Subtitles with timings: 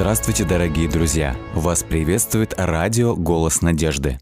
[0.00, 1.34] Здравствуйте, дорогие друзья!
[1.54, 4.20] Вас приветствует радио «Голос надежды».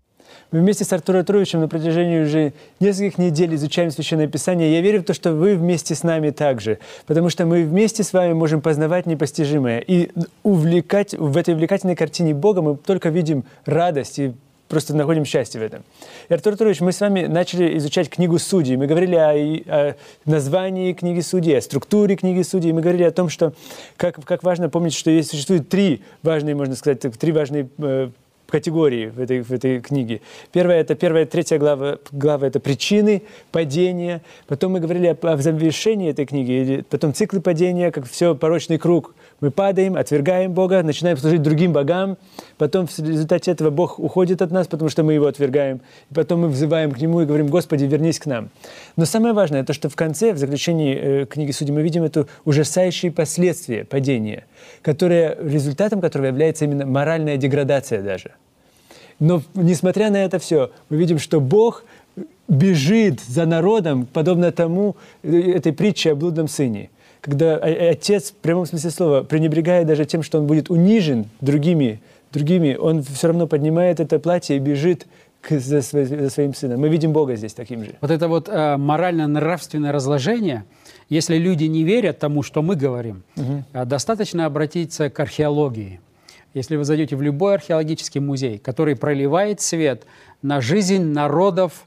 [0.51, 4.73] Мы вместе с Артуром Троевичем на протяжении уже нескольких недель изучаем Священное Писание.
[4.73, 8.15] Я верю в то, что вы вместе с нами также, потому что мы вместе с
[8.15, 9.81] вами можем познавать непостижимое.
[9.81, 10.13] И
[10.43, 14.33] увлекать, в этой увлекательной картине Бога мы только видим радость и
[14.69, 15.85] просто находим счастье в этом.
[16.29, 18.77] И, Артур Артурович, мы с вами начали изучать книгу Судей.
[18.77, 22.73] Мы говорили о, о названии книги Судей, о структуре книги Судей.
[22.73, 23.53] Мы говорили о том, что
[23.97, 28.11] как, как важно помнить, что есть, существует три важные, можно сказать, три важные э,
[28.49, 30.21] категории в этой, в этой книге.
[30.53, 34.23] Первая, это первая, третья глава, глава– это причины падения.
[34.47, 39.15] Потом мы говорили о, о завершении этой книги, потом циклы падения, как все порочный круг–
[39.41, 42.17] мы падаем, отвергаем Бога, начинаем служить другим богам.
[42.57, 45.81] Потом в результате этого Бог уходит от нас, потому что мы его отвергаем.
[46.11, 48.49] И потом мы взываем к Нему и говорим, Господи, вернись к нам.
[48.97, 52.27] Но самое важное, то, что в конце, в заключении э, книги Судьи, мы видим это
[52.45, 54.47] ужасающие последствия падения,
[54.83, 58.33] которые, результатом которого является именно моральная деградация даже.
[59.19, 61.85] Но несмотря на это все, мы видим, что Бог
[62.49, 66.89] бежит за народом, подобно тому, э, этой притче о блудном сыне–
[67.21, 72.01] когда отец, в прямом смысле слова, пренебрегая даже тем, что он будет унижен другими,
[72.33, 75.07] другими он все равно поднимает это платье и бежит
[75.41, 76.81] к, за, за своим сыном.
[76.81, 77.95] Мы видим Бога здесь таким же.
[78.01, 80.65] Вот это вот э, морально-нравственное разложение,
[81.09, 83.65] если люди не верят тому, что мы говорим, угу.
[83.73, 86.01] э, достаточно обратиться к археологии.
[86.55, 90.05] Если вы зайдете в любой археологический музей, который проливает свет
[90.43, 91.87] на жизнь народов,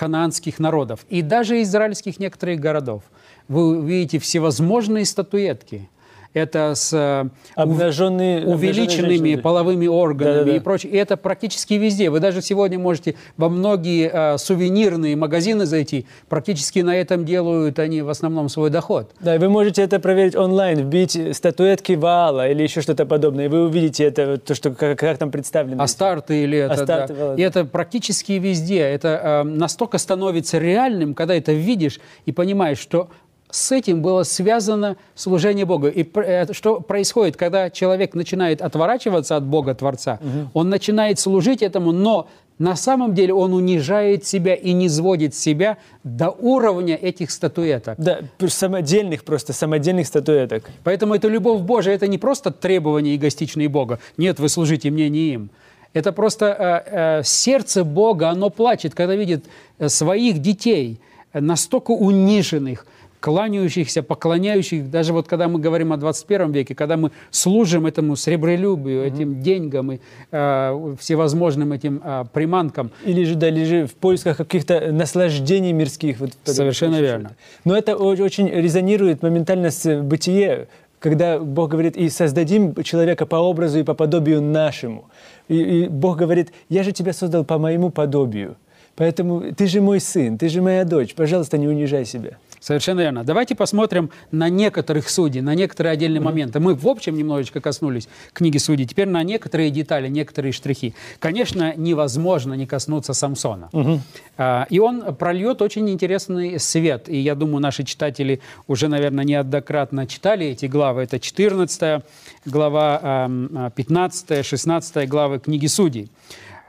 [0.00, 3.02] ханаанских народов и даже израильских некоторых городов–
[3.50, 5.88] вы увидите всевозможные статуэтки.
[6.32, 10.56] Это с э, обнаженные, увеличенными половыми органами да, да, да.
[10.56, 10.92] и прочее.
[10.92, 12.08] И это практически везде.
[12.08, 16.06] Вы даже сегодня можете во многие э, сувенирные магазины зайти.
[16.28, 19.10] Практически на этом делают они в основном свой доход.
[19.18, 23.46] Да, и вы можете это проверить онлайн, вбить статуэтки Вала или еще что-то подобное.
[23.46, 25.82] И вы увидите это, то, что, как, как там представлено.
[25.82, 26.74] Астарты или это.
[26.74, 27.34] Астарты, да.
[27.34, 28.82] И это практически везде.
[28.82, 33.08] Это э, настолько становится реальным, когда это видишь и понимаешь, что
[33.52, 35.88] с этим было связано служение Богу.
[35.88, 40.50] И э, что происходит, когда человек начинает отворачиваться от Бога Творца, угу.
[40.54, 42.28] он начинает служить этому, но
[42.60, 47.94] на самом деле он унижает себя и не сводит себя до уровня этих статуэток.
[47.98, 50.70] Да, самодельных просто, самодельных статуэток.
[50.84, 53.98] Поэтому это любовь Божия, это не просто требования эгоистичные Бога.
[54.18, 55.50] Нет, вы служите мне, не им.
[55.94, 59.46] Это просто э, э, сердце Бога, оно плачет, когда видит
[59.78, 61.00] э, своих детей
[61.32, 62.86] настолько униженных,
[63.20, 69.04] кланяющихся, поклоняющих, даже вот когда мы говорим о 21 веке, когда мы служим этому сребролюбию,
[69.04, 69.14] mm-hmm.
[69.14, 70.00] этим деньгам и
[70.32, 72.90] э, всевозможным этим э, приманкам.
[73.04, 76.18] Или же, да, или же в поисках каких-то наслаждений мирских.
[76.20, 77.36] Вот, Совершенно верно.
[77.64, 83.78] Но это очень резонирует моментально с бытие, когда Бог говорит, и создадим человека по образу
[83.78, 85.04] и по подобию нашему.
[85.48, 88.56] И, и Бог говорит, я же тебя создал по моему подобию.
[88.96, 91.14] Поэтому ты же мой сын, ты же моя дочь.
[91.14, 92.36] Пожалуйста, не унижай себя.
[92.60, 93.24] Совершенно верно.
[93.24, 96.24] Давайте посмотрим на некоторых судей, на некоторые отдельные mm-hmm.
[96.24, 96.60] моменты.
[96.60, 98.86] Мы в общем немножечко коснулись книги судей.
[98.86, 100.94] Теперь на некоторые детали, некоторые штрихи.
[101.18, 103.70] Конечно, невозможно не коснуться Самсона.
[103.72, 104.66] Mm-hmm.
[104.68, 107.08] И он прольет очень интересный свет.
[107.08, 111.02] И я думаю, наши читатели уже, наверное, неоднократно читали эти главы.
[111.02, 112.02] Это 14
[112.44, 113.30] глава,
[113.74, 116.10] 15, 16 главы книги судей.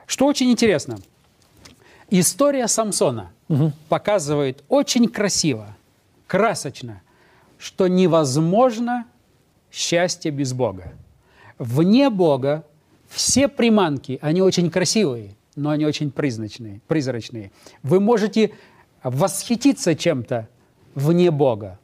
[0.07, 0.97] Что очень интересно.
[2.09, 3.71] История Самсона угу.
[3.87, 5.75] показывает очень красиво,
[6.31, 7.01] красочно,
[7.57, 9.05] что невозможно
[9.69, 10.93] счастье без Бога.
[11.59, 12.63] Вне Бога
[13.09, 16.79] все приманки, они очень красивые, но они очень призрачные.
[16.87, 17.51] призрачные.
[17.83, 18.53] Вы можете
[19.03, 20.47] восхититься чем-то
[20.95, 21.79] вне Бога.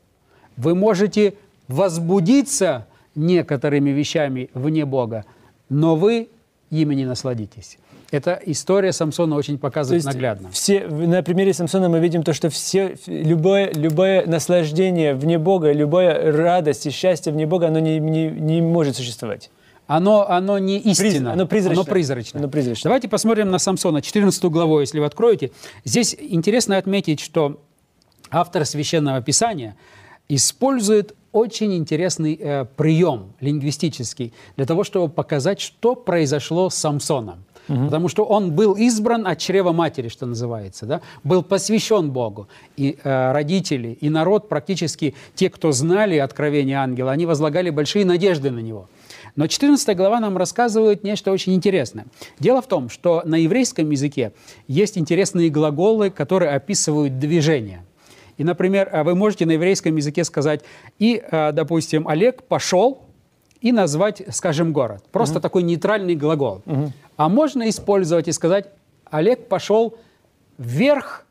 [0.55, 1.33] Вы можете
[1.67, 5.25] возбудиться некоторыми вещами вне Бога,
[5.67, 6.29] но вы
[6.69, 7.79] ими не насладитесь.
[8.09, 10.49] Эта история Самсона очень показывает то есть наглядно.
[10.51, 16.31] Все, на примере Самсона мы видим то, что все, любое, любое наслаждение вне Бога, любая
[16.31, 19.49] радость и счастье вне Бога, оно не, не, не может существовать.
[19.87, 21.33] Оно, оно не истинно.
[21.33, 21.81] оно призрачно.
[21.81, 22.39] Оно призрачно.
[22.39, 22.89] Оно призрачно.
[22.89, 25.51] Давайте посмотрим на Самсона, 14 главу, если вы откроете.
[25.85, 27.61] Здесь интересно отметить, что
[28.29, 29.75] автор Священного Писания
[30.29, 37.45] использует очень интересный э, прием лингвистический для того, чтобы показать, что произошло с Самсоном.
[37.69, 37.85] Угу.
[37.85, 41.01] Потому что он был избран от чрева матери, что называется, да?
[41.23, 42.47] был посвящен Богу.
[42.77, 48.51] И э, родители, и народ, практически те, кто знали откровение ангела, они возлагали большие надежды
[48.51, 48.89] на него.
[49.35, 52.07] Но 14 глава нам рассказывает нечто очень интересное.
[52.39, 54.31] Дело в том, что на еврейском языке
[54.67, 57.83] есть интересные глаголы, которые описывают движение.
[58.37, 60.61] И, например, вы можете на еврейском языке сказать,
[60.99, 63.07] и, э, допустим, Олег пошел,
[63.61, 65.03] и назвать, скажем, город.
[65.11, 66.61] Просто такой нейтральный глагол.
[67.17, 68.67] А можно использовать и сказать,
[69.09, 69.97] Олег пошел
[70.57, 71.25] вверх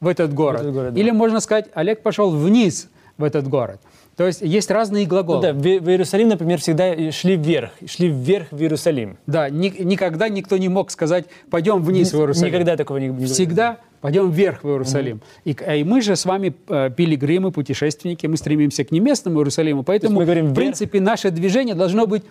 [0.00, 0.60] в этот город.
[0.60, 1.00] этот город, да.
[1.00, 2.88] Или можно сказать, Олег пошел вниз
[3.18, 3.80] в этот город.
[4.16, 5.40] То есть есть разные Ну глаголы.
[5.42, 9.16] да, в в Иерусалим, например, всегда и шли вверх, шли вверх в Иерусалим.
[9.26, 12.48] Да, ни- никогда никто не мог сказать, пойдем вниз в Иерусалим.
[12.52, 15.20] Никогда такого не, не Всегда пойдем вверх в Иерусалим.
[15.44, 19.84] И, к- и мы же с вами э, пилигримы, путешественники, мы стремимся к небесному Иерусалиму,
[19.84, 22.22] поэтому, мы говорим в принципе, наше движение должно быть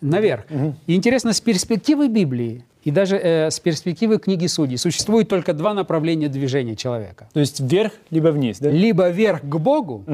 [0.00, 0.44] наверх.
[0.86, 5.74] И интересно, с перспективы Библии и даже э, с перспективы книги Судей существует только два
[5.74, 7.28] направления движения человека.
[7.32, 8.70] То есть вверх, либо вниз, да?
[8.70, 10.04] Либо вверх к Богу,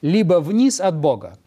[0.00, 1.38] либо вниз от Бога.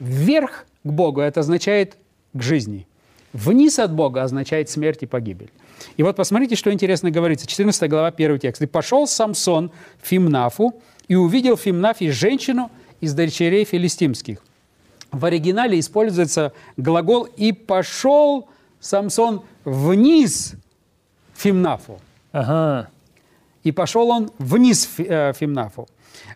[0.00, 1.96] Вверх к Богу это означает
[2.34, 2.86] к жизни.
[3.32, 5.50] Вниз от Бога означает смерть и погибель.
[5.96, 7.46] И вот посмотрите, что интересно говорится.
[7.46, 8.62] 14 глава, первый текст.
[8.62, 9.70] «И пошел Самсон
[10.02, 10.74] в Фимнафу,
[11.08, 12.70] и увидел в Фимнафе женщину
[13.00, 14.42] из дочерей филистимских».
[15.12, 18.48] В оригинале используется глагол «и пошел
[18.80, 20.54] Самсон вниз
[21.34, 22.00] Фимнафу».
[22.32, 22.88] Ага.
[23.62, 25.86] И пошел он вниз э, Фимнафу.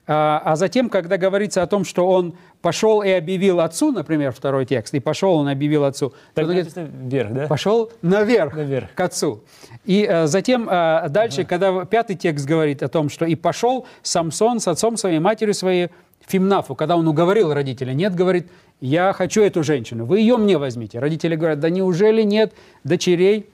[0.06, 4.66] А, а затем, когда говорится о том, что он пошел и объявил отцу, например, второй
[4.66, 7.46] текст, и пошел он объявил отцу, Так он говорит, вверх, да?
[7.46, 8.94] пошел наверх, Наверх.
[8.94, 9.42] к отцу.
[9.84, 14.60] И э, затем э, дальше, когда пятый текст говорит о том, что и пошел Самсон
[14.60, 15.90] с отцом своей, матерью своей
[16.26, 18.48] Фимнафу, когда он уговорил родителей, нет, говорит,
[18.80, 20.98] я хочу эту женщину, вы ее мне возьмите.
[20.98, 22.52] Родители говорят, да неужели нет
[22.84, 23.48] дочерей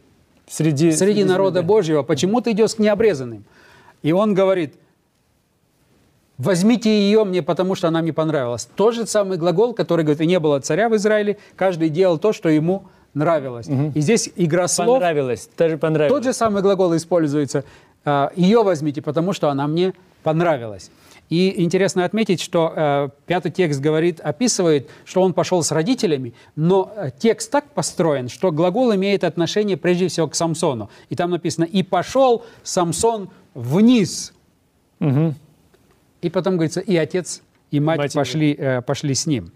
[0.48, 3.44] Среди, среди народа Божьего, почему ты идешь к необрезанным?
[4.02, 4.74] И он говорит,
[6.42, 8.68] возьмите ее мне, потому что она мне понравилась.
[8.76, 12.32] Тот же самый глагол, который говорит, и не было царя в Израиле, каждый делал то,
[12.32, 12.84] что ему
[13.14, 13.68] нравилось.
[13.94, 16.12] И здесь игра слов, Понравилось, даже понравилось.
[16.12, 17.64] тот же самый глагол используется,
[18.04, 19.92] а, ее возьмите, потому что она мне
[20.22, 20.90] понравилась.
[21.28, 26.92] И интересно отметить, что э, пятый текст говорит, описывает, что он пошел с родителями, но
[26.94, 30.90] э, текст так построен, что глагол имеет отношение прежде всего к Самсону.
[31.08, 34.34] И там написано «и пошел Самсон вниз».
[36.22, 39.52] И потом говорится «и отец, и мать, Мать пошли, э, пошли с ним».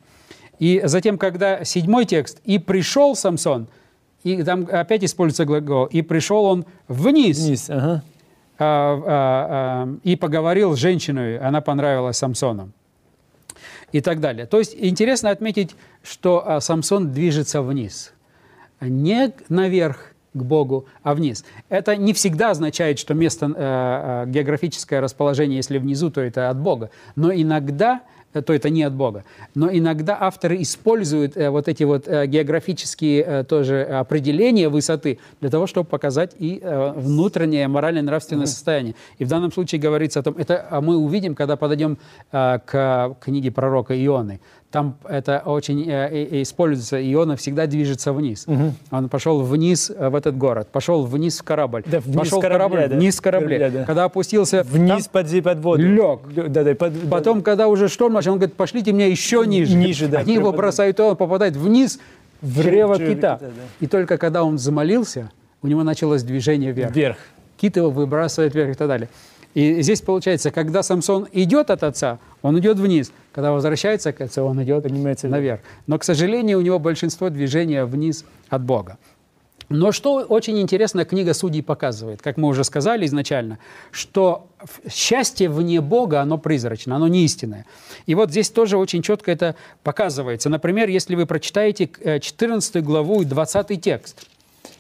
[0.59, 3.69] И затем, когда седьмой текст «и пришел Самсон»,
[4.25, 8.03] и там опять используется глагол «и пришел он вниз», Вниз, ага.
[8.59, 9.07] а, а,
[9.87, 12.73] а, и поговорил с женщиной, она понравилась Самсону.
[13.93, 14.47] И так далее.
[14.47, 18.13] То есть интересно отметить, что а, Самсон движется вниз.
[18.81, 21.45] Не наверх к Богу, а вниз.
[21.69, 26.59] Это не всегда означает, что место, э, э, географическое расположение, если внизу, то это от
[26.59, 26.91] Бога.
[27.17, 28.03] Но иногда
[28.33, 29.25] э, то это не от Бога.
[29.55, 35.51] Но иногда авторы используют э, вот эти вот э, географические э, тоже определения высоты для
[35.51, 38.95] того, чтобы показать и э, внутреннее моральное нравственное состояние.
[39.19, 41.99] И в данном случае говорится о том, это а мы увидим, когда подойдем
[42.33, 44.41] э, к книге пророка Ионы.
[44.77, 46.97] Там это очень э, и- и используется.
[47.13, 48.47] Иона всегда движется вниз.
[48.91, 52.69] Он пошел вниз э, в этот город, пошел вниз в корабль, Да, вниз пошел корабля,
[52.69, 52.97] корабль, да.
[52.97, 53.59] вниз корабле.
[53.59, 53.85] Корабля, да.
[53.87, 55.83] Когда опустился Вниз там- под, под воду.
[55.83, 56.21] Лег.
[56.51, 59.75] Да, да, под, да, Потом, когда уже шторм начал, он говорит, пошлите меня еще ниже.
[59.75, 61.99] Ниже, да, Они его бросают, и он попадает вниз
[62.43, 63.09] в чрево кита.
[63.15, 63.49] кита, да.
[63.81, 65.31] И только когда он замолился,
[65.63, 66.95] у него началось движение вверх.
[66.95, 67.17] вверх.
[67.57, 69.09] Кит его выбрасывает вверх и так далее.
[69.57, 73.11] И здесь получается, когда Самсон идет от отца, он идет вниз.
[73.33, 75.61] Когда возвращается к отцу, он идет Поднимается наверх.
[75.87, 78.99] Но, к сожалению, у него большинство движения вниз от Бога.
[79.71, 83.59] Но что очень интересно книга Судей показывает, как мы уже сказали изначально,
[83.93, 84.47] что
[84.93, 87.65] счастье вне Бога, оно призрачно, оно не истинное.
[88.05, 90.51] И вот здесь тоже очень четко это показывается.
[90.51, 94.27] Например, если вы прочитаете э, 14 главу и 20 текст,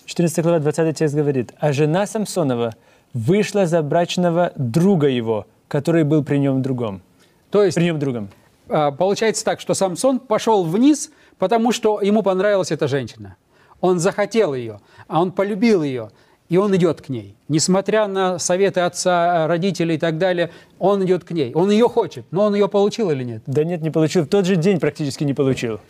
[0.04, 2.74] 14 глава, 20 текст говорит, «А жена Самсонова
[3.12, 7.02] вышла за брачного друга его, который был при нем другом».
[7.50, 8.28] то есть При нем другом.
[8.68, 13.36] А, Получается так, что Самсон пошел вниз, потому что ему понравилась эта женщина.
[13.80, 16.10] Он захотел ее, а он полюбил ее,
[16.48, 17.36] и он идет к ней.
[17.48, 21.52] Несмотря на советы отца, родителей и так далее, он идет к ней.
[21.54, 23.42] Он ее хочет, но он ее получил или нет?
[23.46, 24.24] Да нет, не получил.
[24.24, 25.80] В тот же день практически не получил.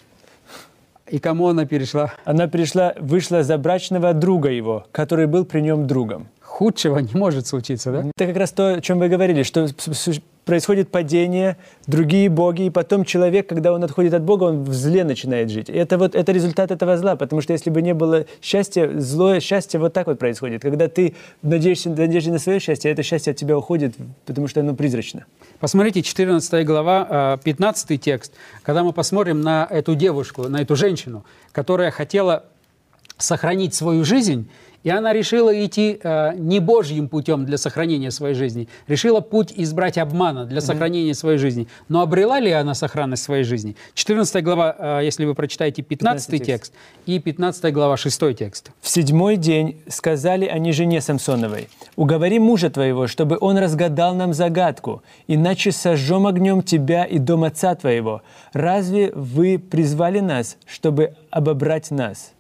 [1.09, 2.13] И кому она перешла?
[2.25, 6.29] Она пришла, вышла за брачного друга его, который был при нем другом.
[6.41, 8.05] Худшего не может случиться, да?
[8.17, 9.69] Это как раз то, о чем вы говорили, что
[10.47, 15.03] происходит падение, другие боги, и потом человек, когда он отходит от Бога, он в зле
[15.03, 15.69] начинает жить.
[15.69, 19.41] И это вот это результат этого зла, потому что если бы не было счастья, злое
[19.41, 20.63] счастье вот так вот происходит.
[20.63, 24.61] Когда ты надеешься, надеешься на свое счастье, а это счастье от тебя уходит, потому что
[24.61, 25.27] оно призрачно.
[25.59, 28.33] Посмотрите, 14 глава, э, 15 текст.
[28.63, 32.45] Когда мы посмотрим на эту девушку, на эту женщину, которая хотела
[33.19, 34.49] сохранить свою жизнь,
[34.87, 39.99] и она решила идти э, не Божьим путем для сохранения своей жизни, решила путь избрать
[39.99, 41.67] обмана для сохранения своей жизни.
[41.89, 43.75] Но обрела ли она сохранность своей жизни?
[43.95, 46.73] 14 глава, э, если вы прочитаете 15, 15 текст,
[47.05, 48.71] и 15 глава 6 текст.
[48.81, 55.03] В седьмой день сказали они жене Самсоновой, «Уговори мужа твоего, чтобы он разгадал нам загадку,
[55.27, 58.23] иначе сожжем огнем тебя и дом отца твоего.
[58.53, 62.36] Разве вы призвали нас, чтобы обобрать нас?»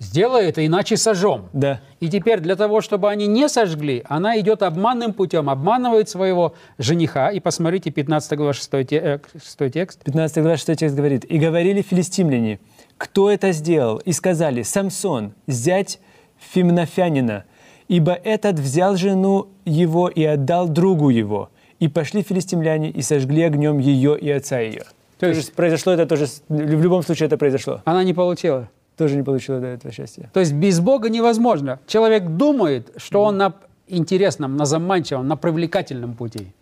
[0.00, 1.50] Сделай это, иначе сожжем.
[1.52, 1.80] Да.
[2.00, 7.30] И теперь для того, чтобы они не сожгли, она идет обманным путем, обманывает своего жениха.
[7.30, 10.02] И посмотрите 15 глава 6, те, э, 6 текст.
[10.02, 12.60] 15 глава 6 текст говорит, «И говорили филистимляне,
[12.96, 13.98] кто это сделал?
[13.98, 16.00] И сказали, Самсон, зять
[16.54, 17.44] Фимнафянина,
[17.88, 21.50] ибо этот взял жену его и отдал другу его.
[21.78, 24.84] И пошли филистимляне и сожгли огнем ее и отца ее».
[25.18, 27.82] То есть- есть произошло это тоже, в любом случае это произошло.
[27.84, 28.70] Она не получила.
[29.00, 30.28] Тоже не получила до этого счастья.
[30.34, 31.78] То есть без Бога невозможно.
[31.86, 33.54] Человек думает, что он на
[33.88, 36.52] интересном, на заманчивом, на привлекательном пути.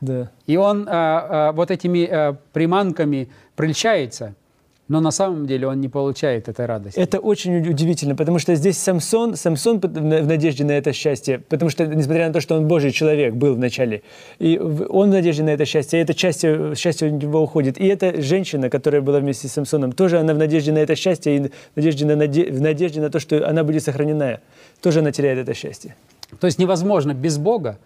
[0.00, 0.30] Да.
[0.46, 4.36] И он а, а, вот этими а, приманками прельщается,
[4.90, 6.98] но на самом деле он не получает этой радости.
[6.98, 10.92] Это очень уд- удивительно, потому что здесь Самсон, Самсон в на- в надежде на это
[10.92, 14.02] счастье, потому что, несмотря на то, что он Божий человек был вначале,
[14.40, 17.78] и он в надежде на это счастье, и это счастье, счастье у него уходит.
[17.80, 21.36] И эта женщина, которая была вместе с Самсоном, тоже она в надежде на это счастье,
[21.36, 24.40] и в надежде на, наде- в надежде на то, что она будет сохранена,
[24.82, 25.94] тоже она теряет это счастье.
[26.40, 27.78] То есть невозможно без Бога,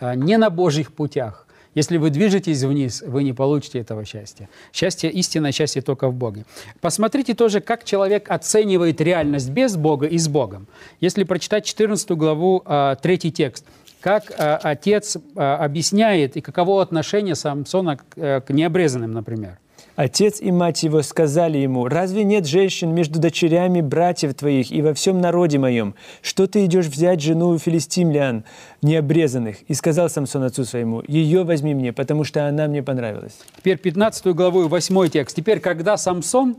[0.00, 1.45] а, не на Божьих путях.
[1.76, 4.48] Если вы движетесь вниз, вы не получите этого счастья.
[4.72, 6.46] Счастье, истинное счастье только в Боге.
[6.80, 10.66] Посмотрите тоже, как человек оценивает реальность без Бога и с Богом.
[11.00, 13.66] Если прочитать 14 главу, а, третий текст,
[14.00, 19.58] как а, отец а, объясняет и каково отношение Самсона к, э, к необрезанным, например.
[19.96, 24.92] Отец и мать его сказали ему, «Разве нет женщин между дочерями братьев твоих и во
[24.92, 25.94] всем народе моем?
[26.20, 28.44] Что ты идешь взять жену у филистимлян,
[28.82, 33.38] необрезанных?» И сказал Самсон отцу своему, «Ее возьми мне, потому что она мне понравилась».
[33.56, 35.34] Теперь 15 главу и 8 текст.
[35.34, 36.58] Теперь, когда Самсон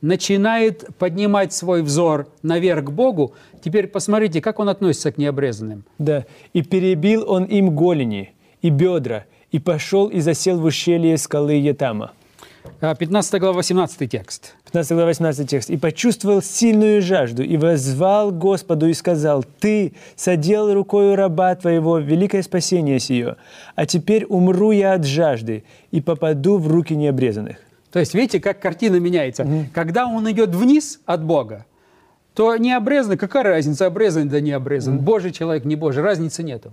[0.00, 5.84] начинает поднимать свой взор наверх к Богу, теперь посмотрите, как он относится к необрезанным.
[5.98, 6.24] Да.
[6.54, 12.12] «И перебил он им голени и бедра, и пошел и засел в ущелье скалы Етама».
[12.80, 14.54] А, 15 глава, 18 текст.
[14.64, 15.70] 15 глава, 18 текст.
[15.70, 22.42] «И почувствовал сильную жажду, и возвал Господу и сказал, «Ты содел рукою раба твоего великое
[22.42, 23.36] спасение сие,
[23.74, 27.56] а теперь умру я от жажды и попаду в руки необрезанных».
[27.92, 29.46] То есть, видите, как картина меняется.
[29.72, 31.64] Когда он идет вниз от Бога,
[32.34, 36.72] то не обрезанный, какая разница, обрезанный да не обрезан, Божий человек, не Божий, разницы нету.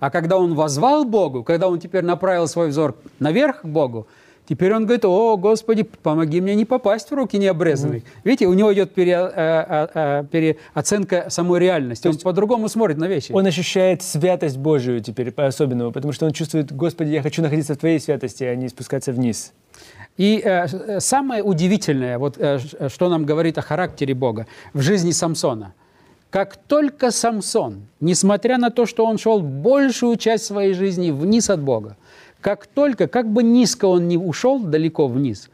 [0.00, 4.08] А когда он возвал Богу, когда он теперь направил свой взор наверх к Богу,
[4.48, 8.02] теперь он говорит, о, Господи, помоги мне не попасть в руки необрезанных.
[8.24, 12.08] Видите, у него идет пере- э, э, э, переоценка самой реальности.
[12.08, 13.32] Он по-другому смотрит на вещи.
[13.32, 17.78] Он ощущает святость Божию теперь по-особенному, потому что он чувствует, Господи, я хочу находиться в
[17.78, 19.52] Твоей святости, а не спускаться вниз.
[20.16, 22.58] И э, самое удивительное, вот, э,
[22.88, 25.74] что нам говорит о характере Бога в жизни Самсона.
[26.30, 31.60] Как только Самсон, несмотря на то, что он шел большую часть своей жизни вниз от
[31.60, 31.96] Бога,
[32.44, 35.48] как только, как бы низко он не ушел далеко вниз,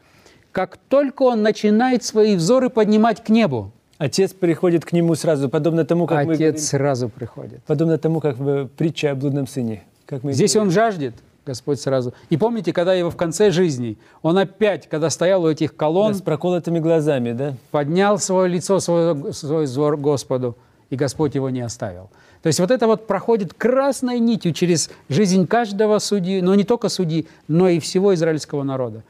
[0.51, 5.85] как только он начинает свои взоры поднимать к небу, Отец приходит к нему сразу, подобно
[5.85, 7.61] тому, как мы говорим- отец сразу приходит.
[7.65, 9.83] подобно тому, как в притче о блудном сыне.
[10.05, 10.67] Как мы Здесь говорим.
[10.69, 11.13] он жаждет,
[11.45, 12.13] Господь сразу.
[12.29, 16.17] И помните, когда его в конце жизни, он опять, когда стоял у этих колонн, Да,
[16.17, 17.53] с проколотыми глазами, да?
[17.69, 20.57] поднял свое лицо, свой, свой взор Господу,
[20.91, 22.11] и Господь его не оставил.
[22.43, 26.89] То есть вот это вот проходит красной нитью через жизнь каждого судьи, но не только
[26.89, 29.03] судьи, но и всего израильского народа.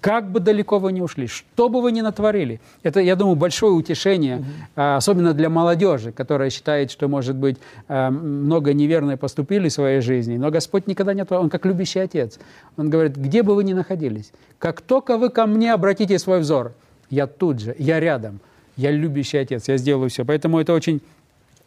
[0.00, 3.72] Как бы далеко вы ни ушли, что бы вы ни натворили, это, я думаю, большое
[3.72, 9.72] утешение, а, особенно для молодежи, которая считает, что, может быть, а, много неверно поступили в
[9.72, 12.40] своей жизни, но Господь никогда не отворил, Он как любящий Отец.
[12.76, 16.72] Он говорит, где бы вы ни находились, как только вы ко мне обратите свой взор,
[17.08, 18.40] я тут же, я рядом,
[18.76, 20.24] я любящий Отец, я сделаю все.
[20.24, 21.00] Поэтому это очень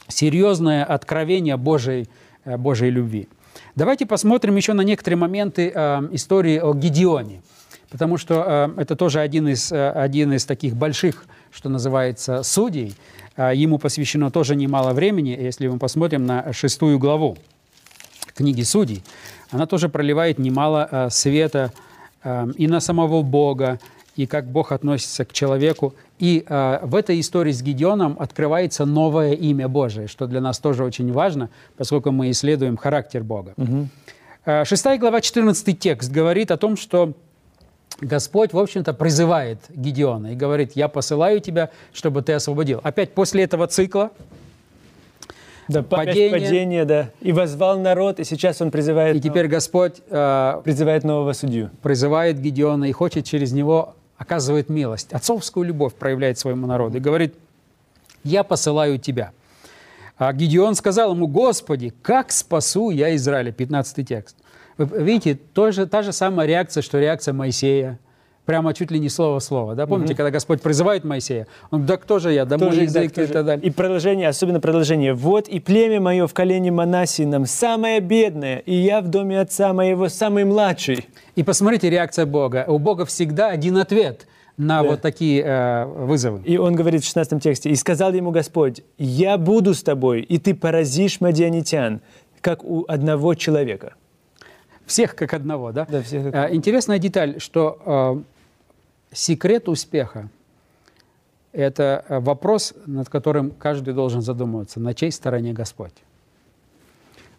[0.07, 2.07] серьезное откровение Божьей,
[2.45, 3.27] э, Божьей любви.
[3.75, 7.41] Давайте посмотрим еще на некоторые моменты э, истории о Гедеоне,
[7.89, 12.95] потому что э, это тоже один из, э, один из таких больших, что называется, судей.
[13.37, 17.37] Э, ему посвящено тоже немало времени, если мы посмотрим на шестую главу
[18.33, 19.03] книги Судей,
[19.49, 21.71] она тоже проливает немало э, света
[22.23, 23.79] э, и на самого Бога,
[24.15, 25.93] и как Бог относится к человеку.
[26.19, 30.83] И э, в этой истории с Гедеоном открывается новое имя Божие, что для нас тоже
[30.83, 33.53] очень важно, поскольку мы исследуем характер Бога.
[34.45, 37.13] Э, Шестая глава, 14 текст говорит о том, что
[38.01, 42.79] Господь, в общем-то, призывает Гедеона и говорит, я посылаю тебя, чтобы ты освободил.
[42.83, 44.11] Опять после этого цикла
[45.67, 46.29] Да, Падение.
[46.31, 46.85] падение.
[46.85, 47.09] да.
[47.21, 51.69] И возвал народ, и сейчас он призывает, И теперь Господь э, призывает нового судью.
[51.81, 57.35] призывает Гедеона и хочет через него оказывает милость, отцовскую любовь проявляет своему народу и говорит,
[58.23, 59.31] я посылаю тебя.
[60.17, 63.51] А Гедеон сказал ему, Господи, как спасу я Израиля?
[63.51, 64.37] 15 текст.
[64.77, 67.99] Вы видите, тоже, та же самая реакция, что реакция Моисея.
[68.45, 69.73] Прямо чуть ли не слово в слово.
[69.75, 69.87] Да?
[69.87, 71.47] Помните, когда Господь призывает Моисея?
[71.71, 72.45] Он да кто же я?
[72.45, 73.65] Да мой Тоже, да, язык и так далее.
[73.65, 75.13] И продолжение, особенно продолжение.
[75.13, 80.09] «Вот и племя мое в колене Манасином, самое бедное, и я в доме отца моего
[80.09, 81.07] самый младший».
[81.35, 82.65] И посмотрите реакция Бога.
[82.67, 84.89] У Бога всегда один ответ на Да.
[84.89, 86.41] вот такие э, вызовы.
[86.45, 90.37] И он говорит в 16 тексте, «И сказал ему Господь, я буду с тобой, и
[90.37, 91.99] ты поразишь мадианитян,
[92.41, 93.93] как у одного человека».
[94.85, 95.87] Всех как одного, да?
[95.89, 98.21] Да, всех как Э, Интересная деталь, что э,
[99.15, 100.29] секрет успеха–
[101.51, 105.93] это э, вопрос, над которым каждый должен задумываться, на чьей стороне Господь.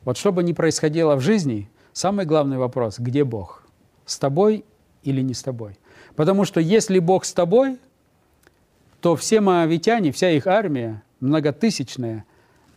[0.04, 3.62] Вот что бы ни происходило в жизни, самый главный вопрос– где Бог?
[4.06, 4.64] С тобой
[5.02, 5.76] или не с тобой?
[6.14, 7.78] Потому что если Бог с тобой,
[9.00, 12.24] то все моавитяне, вся их армия, многотысячная,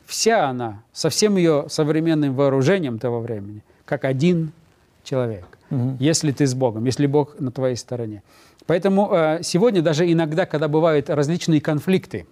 [0.06, 4.51] вся она, со всем ее современным вооружением того времени, как один
[5.03, 5.46] человек,
[5.99, 8.23] если ты с Богом, если Бог на твоей стороне.
[8.65, 12.27] Поэтому э, сегодня даже иногда, когда бывают различные конфликты,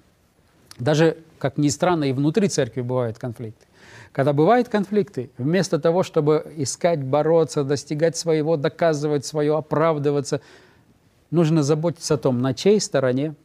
[0.80, 3.66] даже, как ни странно, и внутри церкви бывают конфликты.
[4.12, 10.42] Когда бывают конфликты, вместо того, чтобы искать, бороться, достигать своего, доказывать свое, оправдываться,
[11.32, 13.36] нужно заботиться о том, на чьей стороне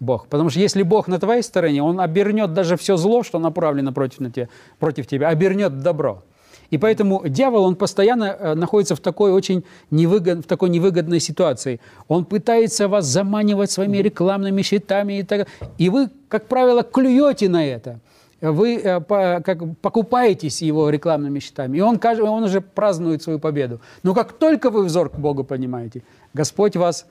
[0.00, 0.26] Бог.
[0.28, 4.20] Потому что если Бог на твоей стороне, Он обернет даже все зло, что направлено против,
[4.20, 4.48] на тебя,
[4.78, 6.22] против тебя, обернет добро.
[6.70, 11.80] И поэтому дьявол, он постоянно э, находится в такой очень невыгод, в такой невыгодной ситуации.
[12.08, 17.64] Он пытается вас заманивать своими рекламными щитами и так И вы, как правило, клюете на
[17.64, 18.00] это.
[18.40, 21.78] Вы э, как, покупаетесь его рекламными щитами.
[21.78, 23.80] И он, он уже празднует свою победу.
[24.02, 26.02] Но как только вы взор к Богу понимаете,
[26.34, 27.06] Господь вас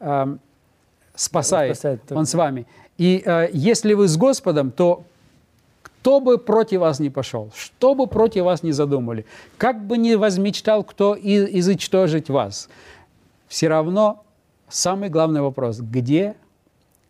[0.00, 0.38] эм,
[1.14, 2.16] спасает, Спасает, да.
[2.16, 2.66] Он с вами.
[2.98, 5.04] И э, если вы с Господом, то
[6.06, 9.26] кто бы против вас не пошел, что бы против вас не задумали,
[9.58, 12.68] как бы ни возмечтал кто и, изучтожить вас,
[13.48, 14.22] все равно
[14.68, 16.36] самый главный вопрос, где,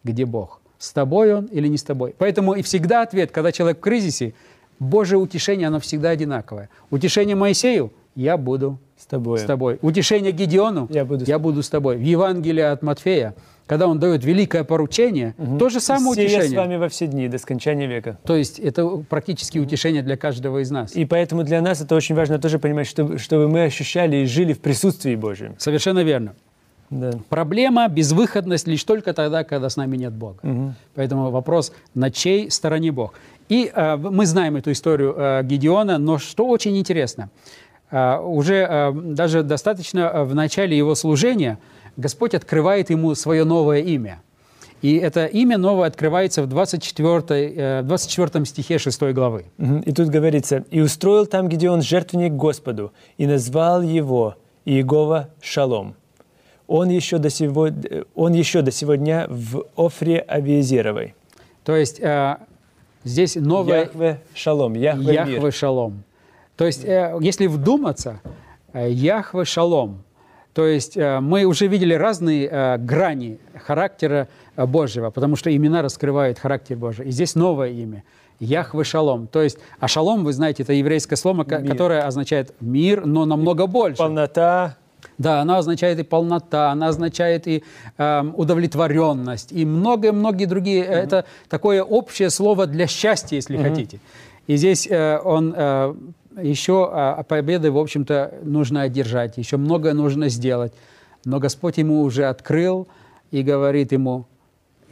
[0.02, 0.62] где Бог?
[0.78, 2.14] С тобой Он или не с тобой?
[2.16, 4.32] Поэтому и всегда ответ, когда человек в кризисе,
[4.78, 6.70] Божье утешение, оно всегда одинаковое.
[6.90, 9.38] Утешение Моисею– я буду С тобой.
[9.38, 9.78] с тобой.
[9.82, 11.96] Утешение Гедеону Я буду с- я буду с тобой.
[11.96, 13.34] В Евангелии от Матфея,
[13.66, 16.58] когда он дает великое поручение, то же самое «Се я с утешение.
[16.58, 18.18] вами во все дни, до скончания века».
[18.24, 20.96] То есть это практически утешение для каждого из нас.
[20.96, 24.52] И поэтому для нас это очень важно тоже понимать, чтобы, чтобы мы ощущали и жили
[24.52, 25.54] в присутствии Божьем.
[25.58, 26.34] Совершенно верно.
[26.88, 27.10] Да.
[27.28, 30.38] Проблема, безвыходность лишь только тогда, когда с нами нет Бога.
[30.94, 33.14] Поэтому вопрос, на чьей стороне Бог.
[33.48, 37.30] И э, мы знаем эту историю э, Гедеона, но что очень интересно,
[37.90, 41.58] уже э, даже достаточно э, в начале его служения
[41.96, 44.20] Господь открывает ему свое новое имя.
[44.82, 49.46] И это имя новое открывается в 24, э, 24 стихе 6 главы.
[49.84, 55.94] И тут говорится, «И устроил там Гедеон жертвенник Господу, и назвал его Иегова Шалом.
[56.66, 57.68] Он еще до сего,
[58.14, 61.14] он еще до сего дня в Офре Авиезеровой».
[61.64, 62.36] То есть э,
[63.04, 65.52] здесь новое Яхве Шалом, Яхве, Яхве мир.
[65.52, 66.02] Шалом.
[66.56, 68.20] То есть, э, если вдуматься,
[68.72, 70.02] э, Яхве Шалом.
[70.54, 75.82] То есть э, мы уже видели разные э, грани характера э, Божьего, потому что имена
[75.82, 77.08] раскрывают характер Божий.
[77.08, 78.04] И здесь новое имя.
[78.40, 79.26] Яхве Шалом.
[79.26, 81.70] То есть, а Шалом, вы знаете, это еврейское слово, Мир.
[81.70, 83.98] которое означает мир, но намного больше.
[83.98, 84.76] Полнота,
[85.18, 87.62] Да, она означает и полнота, она означает и
[87.96, 90.84] эм, удовлетворенность, и многие-многие другие.
[90.84, 94.00] Э, Это такое общее слово для счастья, если хотите.
[94.46, 95.94] И здесь э, он э,
[96.40, 100.72] еще э, победы, в общем-то, нужно одержать, еще многое нужно сделать.
[101.24, 102.86] Но Господь ему уже открыл
[103.30, 104.26] и говорит ему,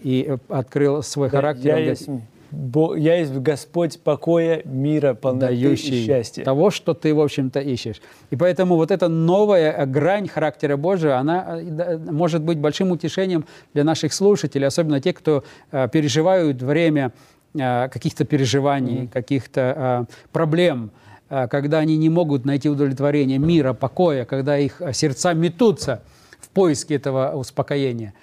[0.02, 1.66] и э, открыл свой Да, характер.
[1.66, 2.09] я говорит, есть,
[2.50, 6.44] Бо- я есть Господь покоя, мира, полноты и дающий счастья.
[6.44, 8.00] того, что ты, в общем-то, ищешь.
[8.30, 13.44] И поэтому вот эта новая э, грань характера Божия, она э, может быть большим утешением
[13.72, 17.12] для наших слушателей, особенно те, кто э, переживают время
[17.59, 20.90] э, каких-то переживаний, каких-то э, проблем,
[21.28, 26.02] когда они не могут найти удовлетворение мира, покоя, когда их э, сердца метутся
[26.40, 28.14] в поиске этого успокоения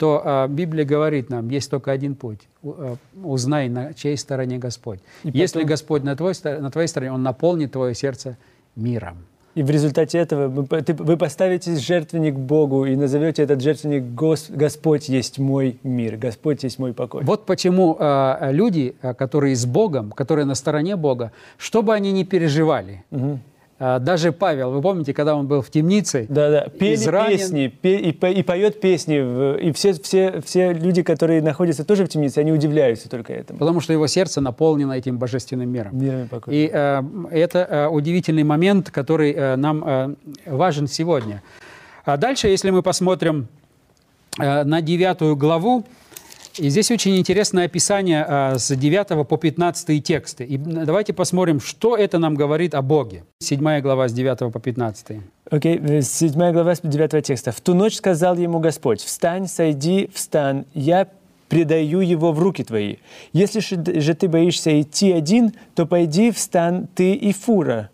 [0.00, 2.40] то э, Библия говорит нам, есть только один путь.
[2.62, 5.00] Э, Узнай, на чьей стороне Господь.
[5.24, 8.38] И Если потом- Господь на, твой, на твоей стороне, Он наполнит твое сердце
[8.76, 9.18] миром.
[9.56, 15.38] И в результате этого вы, поставите жертвенник Богу и назовете этот жертвенник «Гос- «Господь есть
[15.38, 17.24] мой мир», «Господь есть мой покой».
[17.24, 22.12] Вот почему э, люди, э, которые с Богом, которые на стороне Бога, что бы они
[22.12, 23.36] ни переживали, э,
[23.80, 28.12] даже Павел, вы помните, когда он был в темнице, Да-да, пели изранен, песни, пе- и,
[28.12, 32.52] по- и поет песни, и все, все, все люди, которые находятся тоже в темнице, они
[32.52, 33.58] удивляются только этому.
[33.58, 35.98] потому что его сердце наполнено этим божественным миром.
[36.48, 40.14] И э, это э, удивительный момент, который э, нам э,
[40.46, 41.42] важен сегодня.
[42.04, 43.48] А дальше, если мы посмотрим
[44.38, 45.84] э, на девятую главу,
[46.60, 50.44] и здесь очень интересное описание э, с 9 по 15 тексты.
[50.44, 53.24] И давайте посмотрим, что это нам говорит о Боге.
[53.38, 55.18] Седьмая глава с 9 по 15.
[55.50, 57.50] Окей, э, седьмая глава с 9 текста.
[57.50, 61.08] «В ту ночь сказал ему Господь, встань, сойди, встань, я
[61.48, 62.96] предаю его в руки твои.
[63.32, 67.90] Если же ты боишься идти один, то пойди, встань ты и фура,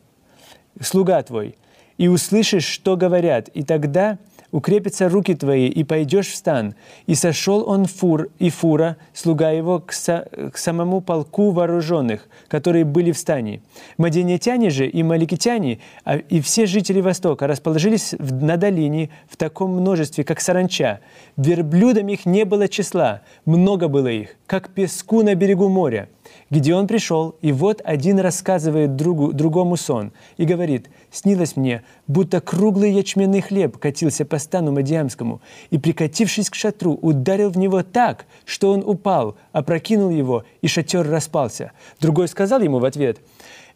[0.81, 1.57] слуга твой,
[1.99, 4.19] и услышишь, что говорят, и тогда
[4.53, 6.75] укрепятся руки твои, и пойдешь в стан.
[7.07, 12.85] И сошел он фур, и фура, слуга его, к, са- к самому полку вооруженных, которые
[12.85, 13.61] были в стане.
[13.99, 19.73] Мадианитяне же и маликитяне, а- и все жители Востока расположились в- на долине в таком
[19.73, 21.01] множестве, как саранча.
[21.37, 26.09] Верблюдам их не было числа, много было их, как песку на берегу моря.
[26.49, 32.93] Гедеон пришел, и вот один рассказывает другу, другому сон и говорит, «Снилось мне, будто круглый
[32.93, 38.71] ячменный хлеб катился по стану Мадиамскому, и, прикатившись к шатру, ударил в него так, что
[38.71, 41.73] он упал, опрокинул его, и шатер распался».
[42.01, 43.19] Другой сказал ему в ответ,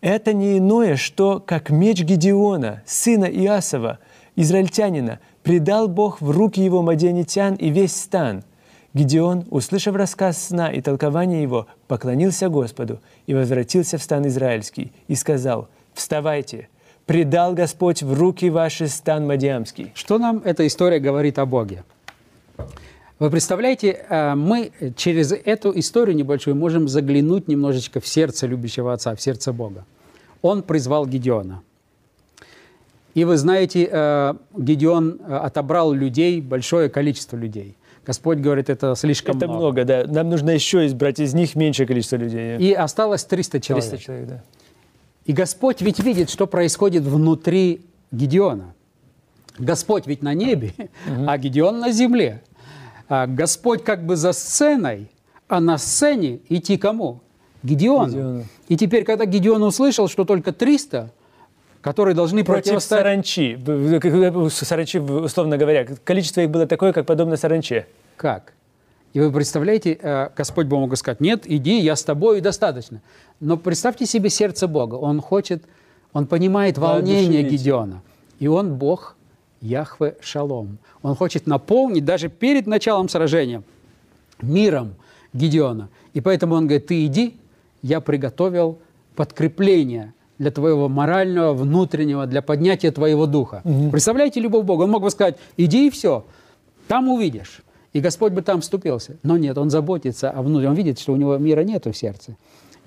[0.01, 3.99] «Это не иное, что, как меч Гедеона, сына Иасова,
[4.37, 8.45] израильтянина, предал Бог в руки его мадианитян и весь стан».
[8.93, 15.15] Гедеон, услышав рассказ сна и толкование его, поклонился Господу и возвратился в стан израильский и
[15.15, 16.69] сказал, «Вставайте,
[17.07, 19.93] предал Господь в руки ваши стан Мадиамский».
[19.95, 21.85] Что нам эта история говорит о Боге?
[23.21, 29.15] Вы представляете, э, мы через эту историю небольшую можем заглянуть немножечко в сердце любящего Отца,
[29.15, 29.85] в сердце Бога.
[30.43, 31.63] Он призвал Гедеона.
[33.15, 37.77] И вы знаете, э, Гедеон э, отобрал людей, большое количество людей.
[38.11, 40.03] Господь говорит, это слишком Это много, да.
[40.05, 42.59] Нам нужно еще избрать из них меньшее количество людей.
[42.59, 43.89] И осталось 300 человек.
[43.89, 44.43] 300 человек, да.
[45.27, 48.75] И Господь ведь видит, что происходит внутри Гедеона.
[49.61, 50.73] Господь ведь на небе,
[51.25, 52.43] а Гедеон на земле.
[53.09, 55.09] А Господь как бы за сценой,
[55.47, 57.21] а на сцене идти кому?
[57.63, 58.09] Гедеону.
[58.09, 58.45] Гедеону.
[58.67, 61.13] И теперь, когда Гедеон услышал, что только 300,
[61.81, 63.27] которые должны Против противостоять...
[63.27, 64.51] саранчи.
[64.51, 65.87] Саранчи, условно говоря.
[66.05, 67.87] Количество их было такое, как подобно саранче.
[68.17, 68.53] Как?
[69.13, 73.01] И вы представляете, э, Господь бы мог сказать, нет, иди, я с тобой и достаточно.
[73.41, 74.95] Но представьте себе сердце Бога.
[74.95, 75.65] Он хочет,
[76.13, 77.43] он понимает волнение.
[77.43, 78.03] Гедеона.
[78.39, 79.17] И он Бог
[79.61, 80.79] Яхве Шалом.
[81.03, 83.63] Он хочет наполнить даже перед началом сражения
[84.41, 84.95] миром
[85.33, 85.89] Гедеона.
[86.15, 87.37] И поэтому он говорит, ты иди,
[87.83, 88.79] я приготовил
[89.17, 93.63] подкрепление для твоего морального, внутреннего, для поднятия твоего духа.
[93.93, 94.85] Представляете любовь Бога?
[94.85, 96.25] Он мог бы сказать, иди и все,
[96.89, 97.61] там увидишь.
[97.93, 99.19] И Господь бы там вступился.
[99.23, 100.71] Но нет, он заботится о внутреннем.
[100.71, 102.37] Он видит, что у него мира нету в сердце.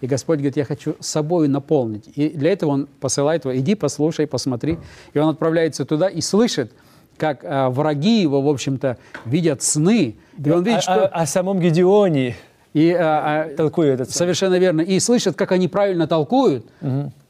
[0.01, 2.09] И Господь говорит, я хочу собой наполнить.
[2.15, 4.79] И для этого Он посылает его, иди, послушай, посмотри.
[5.13, 6.71] И он отправляется туда и слышит,
[7.17, 10.15] как а, враги его, в общем-то, видят сны.
[10.43, 11.05] И он видит, О- что...
[11.05, 12.35] о, о самом Гедеоне
[12.73, 13.55] И, а, а,
[14.05, 14.17] сон.
[14.17, 14.81] Совершенно верно.
[14.81, 16.65] И слышат, как они правильно толкуют.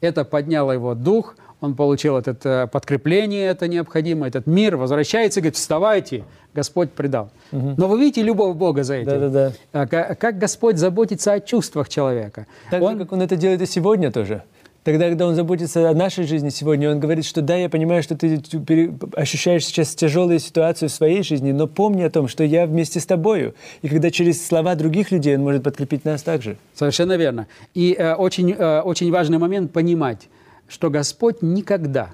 [0.00, 1.36] Это подняло его дух.
[1.60, 4.76] Он получил это подкрепление, это необходимо, этот мир.
[4.76, 7.30] Возвращается и говорит, вставайте, Господь предал.
[7.52, 9.10] Но вы видите любовь Бога за этим.
[9.10, 9.52] Да-да-да.
[9.72, 12.46] А ка- Как Господь заботится о чувствах человека.
[12.70, 14.42] Так Он- же, как Он это делает и сегодня тоже.
[14.84, 18.16] Тогда, когда Он заботится о нашей жизни сегодня, Он говорит, что да, я понимаю, что
[18.16, 23.00] ты ощущаешь сейчас тяжелую ситуацию в своей жизни, но помни о том, что я вместе
[23.00, 23.54] с тобою.
[23.80, 26.58] И когда через слова других людей Он может подкрепить нас также.
[26.74, 27.46] Совершенно верно.
[27.72, 30.28] И э, очень, э, очень важный момент понимать,
[30.68, 32.10] что Господь никогда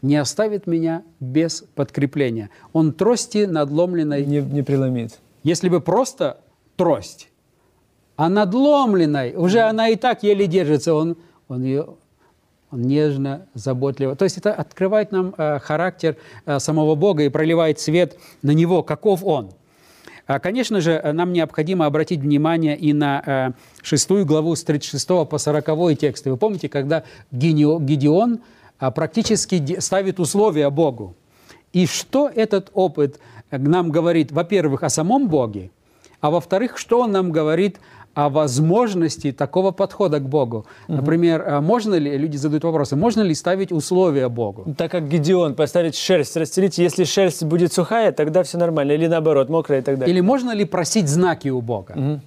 [0.00, 2.50] не оставит меня без подкрепления.
[2.72, 5.18] Он трости надломленной Не, не преломит.
[5.42, 6.38] Если бы просто
[6.76, 7.28] трость,
[8.14, 11.16] а надломленной, уже она и так еле держится, он,
[11.48, 11.88] он ее
[12.76, 14.16] нежно, заботливо.
[14.16, 18.82] То есть это открывает нам э, характер э, самого Бога и проливает свет на Него,
[18.82, 19.52] каков Он.
[20.26, 25.38] А, Конечно же, э, нам необходимо обратить внимание и на шестую главу с 36 по
[25.38, 26.30] 40 тексты.
[26.30, 28.40] Вы помните, когда Гедеон
[28.78, 31.16] а, практически ставит условия Богу.
[31.72, 33.18] И что этот опыт
[33.50, 35.70] нам говорит, во-первых, о самом Боге,
[36.20, 37.78] а во-вторых, что он нам говорит
[38.14, 40.66] о возможности такого подхода к Богу.
[40.88, 44.74] Например, а можно ли, люди задают вопросы, можно ли ставить условия Богу?
[44.76, 49.48] Так как Гедеон поставить шерсть, расстелить, если шерсть будет сухая, тогда все нормально, или наоборот,
[49.48, 50.14] мокрая и так далее.
[50.14, 52.20] Или можно ли просить знаки у Бога?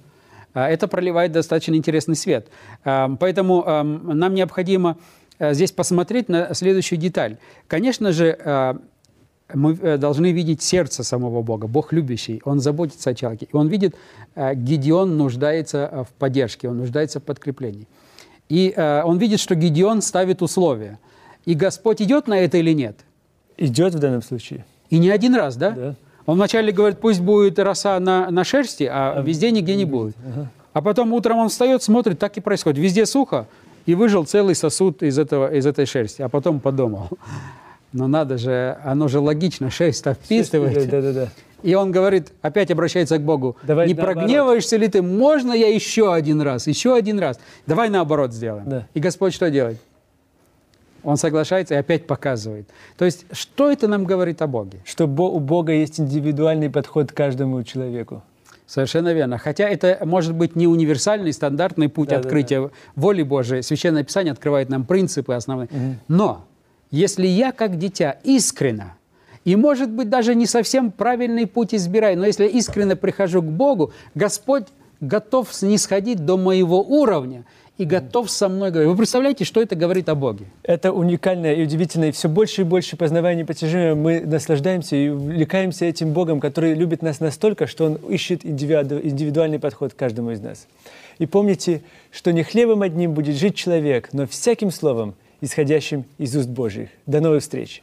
[0.54, 2.48] А, Это проливает достаточно интересный свет.
[2.84, 4.96] А, Поэтому а, нам необходимо
[5.40, 7.36] здесь посмотреть на следующую деталь.
[7.68, 8.36] Конечно же,
[9.54, 11.66] мы э, должны видеть сердце самого Бога.
[11.66, 13.48] Бог любящий, Он заботится о человеке.
[13.50, 13.94] И Он видит,
[14.34, 17.86] а, Гедеон нуждается а, в поддержке, он нуждается в подкреплении.
[18.48, 20.98] И а, Он видит, что Гедеон ставит условия.
[21.44, 22.98] И Господь идет на это или нет?
[23.56, 24.64] Идет в данном случае.
[24.90, 25.70] И не один раз, да?
[25.70, 25.94] Да.
[26.26, 30.14] Он вначале говорит, пусть будет роса на, на шерсти, а везде нигде не будет.
[30.74, 32.78] А потом утром он встает, смотрит, так и происходит.
[32.78, 33.46] Везде сухо,
[33.86, 36.20] и выжил целый сосуд из, этого, из этой шерсти.
[36.20, 37.08] А потом подумал,
[37.92, 40.88] ну надо же, оно же логично, шерсть-то впитывает.
[40.90, 41.28] Да, да, да.
[41.62, 44.14] И он говорит, опять обращается к Богу, Давай не наоборот.
[44.14, 47.40] прогневаешься ли ты, можно я еще один раз, еще один раз?
[47.66, 48.68] Давай наоборот сделаем.
[48.68, 48.86] Да.
[48.94, 49.78] И Господь что делает?
[51.02, 52.68] Он соглашается и опять показывает.
[52.96, 54.80] То есть, что это нам говорит о Боге?
[54.84, 58.22] Что у Бога есть индивидуальный подход к каждому человеку.
[58.66, 59.38] Совершенно верно.
[59.38, 63.62] Хотя это может быть не универсальный, стандартный путь Да, да, открытия воли Божией.
[63.62, 65.68] Священное Писание открывает нам принципы основные.
[66.08, 66.44] Но
[66.90, 68.94] если я, как дитя, искренно,
[69.44, 73.46] и, может быть, даже не совсем правильный путь избираю, но если я искренне прихожу к
[73.46, 74.64] Богу, Господь
[75.00, 77.44] готов снисходить до моего уровня
[77.78, 78.90] и готов со мной говорить.
[78.90, 80.46] Вы представляете, что это говорит о Боге?
[80.64, 82.08] Это уникальное и удивительное.
[82.08, 87.02] И все больше и больше познавая непостижимое, мы наслаждаемся и увлекаемся этим Богом, который любит
[87.02, 90.66] нас настолько, что Он ищет индивиду- индивидуальный подход к каждому из нас.
[91.18, 96.48] И помните, что не хлебом одним будет жить человек, но всяким словом, исходящим из уст
[96.48, 96.88] Божьих.
[97.06, 97.82] До новых встреч!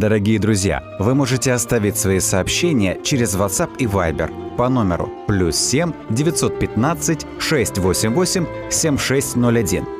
[0.00, 5.92] Дорогие друзья, вы можете оставить свои сообщения через WhatsApp и Viber по номеру плюс 7
[6.08, 9.99] 915 688 7601